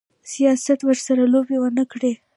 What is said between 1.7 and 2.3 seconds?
کړي.